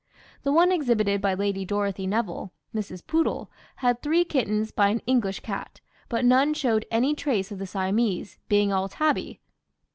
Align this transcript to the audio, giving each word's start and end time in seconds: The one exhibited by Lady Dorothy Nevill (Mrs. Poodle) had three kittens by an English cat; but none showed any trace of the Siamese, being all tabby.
The 0.41 0.51
one 0.51 0.71
exhibited 0.71 1.21
by 1.21 1.35
Lady 1.35 1.63
Dorothy 1.63 2.07
Nevill 2.07 2.51
(Mrs. 2.73 3.05
Poodle) 3.05 3.51
had 3.85 4.01
three 4.01 4.25
kittens 4.25 4.71
by 4.71 4.87
an 4.89 5.03
English 5.05 5.41
cat; 5.41 5.79
but 6.09 6.25
none 6.25 6.55
showed 6.55 6.87
any 6.89 7.13
trace 7.13 7.51
of 7.51 7.59
the 7.59 7.67
Siamese, 7.67 8.39
being 8.49 8.73
all 8.73 8.89
tabby. 8.89 9.41